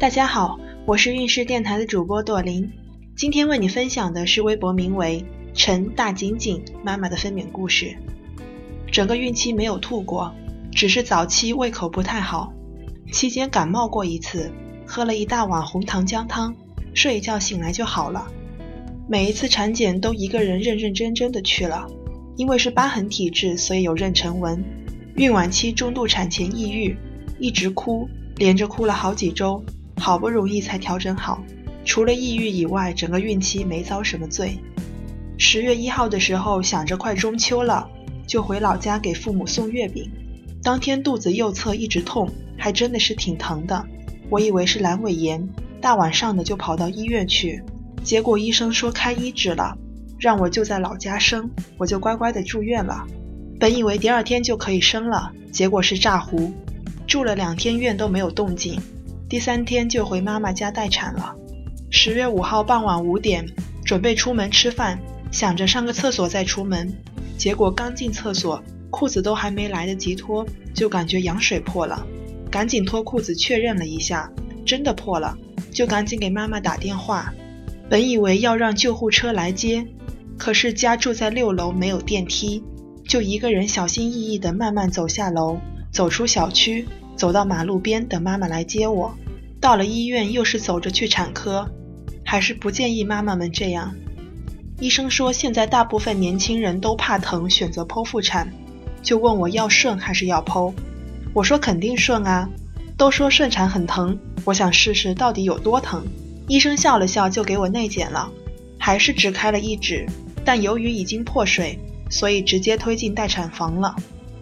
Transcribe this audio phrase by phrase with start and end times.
[0.00, 2.72] 大家好，我是运势电台的主播朵琳，
[3.14, 7.94] 今天为你分享的是微博名为“陈大景景妈妈的分娩故事”。
[8.90, 10.34] 整个孕期没有吐过，
[10.72, 12.50] 只是早期胃口不太好，
[13.12, 14.50] 期间感冒过一次，
[14.86, 16.56] 喝了一大碗红糖姜汤，
[16.94, 18.26] 睡一觉醒来就好了。
[19.06, 21.86] 每一次产检都一个人认认真真的去了，
[22.38, 24.64] 因为是疤痕体质，所以有妊娠纹。
[25.16, 26.96] 孕晚期中度产前抑郁，
[27.38, 29.62] 一直哭，连着哭了好几周。
[30.00, 31.44] 好不容易才调整好，
[31.84, 34.58] 除了抑郁以外，整个孕期没遭什么罪。
[35.36, 37.86] 十月一号的时候，想着快中秋了，
[38.26, 40.10] 就回老家给父母送月饼。
[40.62, 43.86] 当天肚子右侧一直痛，还真的是挺疼的。
[44.30, 45.48] 我以为是阑尾炎，
[45.80, 47.62] 大晚上的就跑到医院去，
[48.02, 49.76] 结果医生说开一指了，
[50.18, 53.06] 让我就在老家生，我就乖乖的住院了。
[53.58, 56.52] 本以为第二天就可以生了，结果是炸糊，
[57.06, 58.80] 住了两天院都没有动静。
[59.30, 61.36] 第三天就回妈妈家待产了。
[61.88, 63.46] 十月五号傍晚五点，
[63.84, 64.98] 准备出门吃饭，
[65.30, 66.92] 想着上个厕所再出门，
[67.38, 72.04] 结果刚进厕所，裤子都还没来得及脱，就感觉羊水破了，
[72.50, 74.28] 赶紧脱裤子确认了一下，
[74.66, 75.38] 真的破了，
[75.70, 77.32] 就赶紧给妈妈打电话。
[77.88, 79.86] 本以为要让救护车来接，
[80.36, 82.64] 可是家住在六楼，没有电梯，
[83.06, 85.60] 就一个人小心翼翼地慢慢走下楼，
[85.92, 86.88] 走出小区。
[87.20, 89.14] 走到马路边等妈妈来接我，
[89.60, 91.70] 到了医院又是走着去产科，
[92.24, 93.94] 还是不建议妈妈们这样。
[94.78, 98.50] 医生说现在大部分年轻人都怕疼，选择剖腹产，
[99.02, 100.72] 就问我要顺还是要剖。
[101.34, 102.48] 我说肯定顺啊，
[102.96, 106.02] 都说顺产很疼，我想试试到底有多疼。
[106.48, 108.30] 医生笑了笑就给我内检了，
[108.78, 110.06] 还是只开了一指，
[110.42, 113.94] 但由于已经破水，所以直接推进待产房了。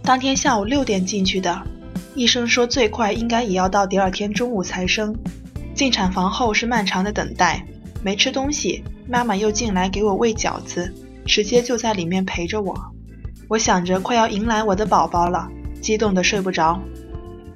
[0.04, 1.60] 当天下午六点进去的。
[2.18, 5.14] 医生说最快应该也要到第二天中午才生。
[5.72, 7.64] 进产房后是漫长的等待，
[8.02, 10.92] 没吃东西，妈妈又进来给我喂饺子，
[11.24, 12.76] 直接就在里面陪着我。
[13.46, 15.48] 我想着快要迎来我的宝宝了，
[15.80, 16.82] 激动的睡不着。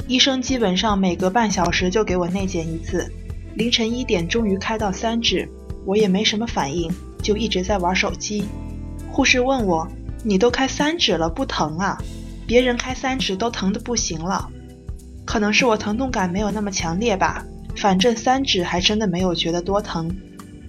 [0.07, 3.13] 医生基本上每隔半小时就给我内检一次。
[3.57, 5.49] 凌晨一点终于开到三指，
[5.85, 6.89] 我也没什么反应，
[7.21, 8.45] 就一直在玩手机。
[9.11, 9.89] 护士问我
[10.23, 12.01] ：“你都开三指了，不疼啊？”
[12.53, 14.47] 别人开三指都疼得不行了，
[15.25, 17.47] 可能是我疼痛感没有那么强烈吧。
[17.79, 20.15] 反正三指还真的没有觉得多疼，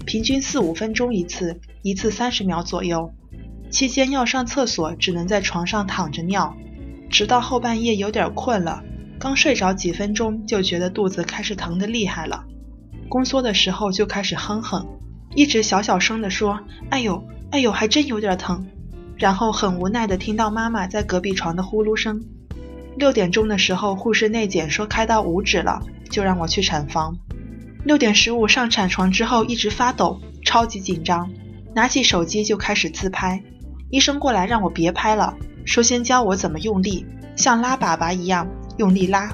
[0.05, 3.13] 平均四五分钟一次，一次三十秒左右。
[3.69, 6.55] 期间要上厕所，只能在床上躺着尿，
[7.09, 8.81] 直到后半夜有点困了，
[9.19, 12.45] 刚睡着几分钟就觉得肚子开始疼得厉害了。
[13.09, 14.87] 宫缩的时候就开始哼哼，
[15.35, 17.21] 一直小小声的说：“哎呦，
[17.51, 18.65] 哎呦，还真有点疼。”
[19.23, 22.21] 然后很无奈的听到妈妈在隔壁床的呼噜声。
[22.97, 25.79] 六点钟的时候，护士内检说开到五指了，
[26.09, 27.17] 就让我去产房。
[27.85, 31.31] 六点十五上产床之后一直发抖，超级紧张，
[31.73, 33.41] 拿起手机就开始自拍。
[33.91, 35.33] 医生过来让我别拍了，
[35.63, 37.05] 说先教我怎么用力，
[37.37, 38.45] 像拉粑粑一样
[38.75, 39.31] 用力拉。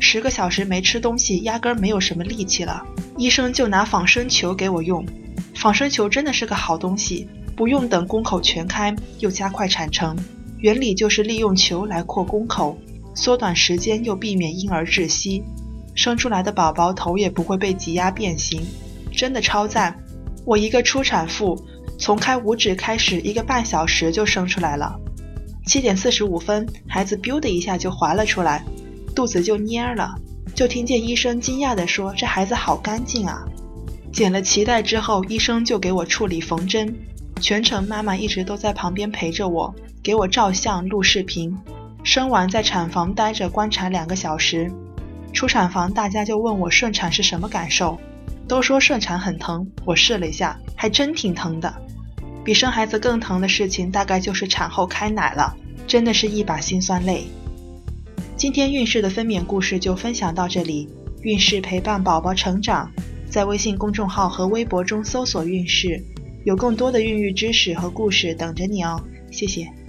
[0.00, 2.84] 十个小时没吃东西，压根没有什么力气了。
[3.16, 5.06] 医生就拿仿生球给我用，
[5.54, 7.28] 仿生球真的是个好东西。
[7.56, 10.16] 不用等宫口全开，又加快产程，
[10.58, 12.76] 原理就是利用球来扩宫口，
[13.14, 15.42] 缩短时间又避免婴儿窒息，
[15.94, 18.62] 生出来的宝宝头也不会被挤压变形，
[19.12, 19.98] 真的超赞！
[20.46, 21.62] 我一个初产妇，
[21.98, 24.98] 从开五指开始，一个半小时就生出来了。
[25.66, 28.64] 七点四十五分，孩子 biu 的一下就滑了出来，
[29.14, 30.14] 肚子就蔫了，
[30.54, 33.44] 就听见医生惊讶地说：“这孩子好干净啊！”
[34.10, 36.92] 剪了脐带之后，医生就给我处理缝针。
[37.40, 41.56] 全程妈妈一直都在旁边陪着我，给我照相、录视频。
[42.04, 44.70] 生完在产房待着观察两个小时。
[45.32, 47.98] 出产房大家就问我顺产是什么感受，
[48.46, 49.66] 都说顺产很疼。
[49.84, 51.72] 我试了一下，还真挺疼的。
[52.44, 55.54] 比生孩子更疼的事情大概就是产后开奶了，
[55.86, 57.24] 真的是一把辛酸泪。
[58.36, 60.88] 今天孕势的分娩故事就分享到这里。
[61.22, 62.90] 孕势陪伴宝宝成长，
[63.28, 66.02] 在微信公众号和微博中搜索“孕势”。
[66.44, 69.79] 有更多的孕育知识和故事等着你哦，谢谢。